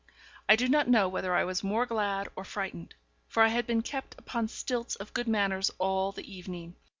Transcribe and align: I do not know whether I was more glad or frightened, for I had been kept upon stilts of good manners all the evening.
I 0.49 0.55
do 0.55 0.67
not 0.67 0.87
know 0.87 1.07
whether 1.07 1.35
I 1.35 1.43
was 1.43 1.63
more 1.63 1.85
glad 1.85 2.27
or 2.35 2.43
frightened, 2.43 2.95
for 3.27 3.43
I 3.43 3.49
had 3.49 3.67
been 3.67 3.83
kept 3.83 4.15
upon 4.17 4.47
stilts 4.47 4.95
of 4.95 5.13
good 5.13 5.27
manners 5.27 5.69
all 5.77 6.11
the 6.11 6.23
evening. 6.25 6.75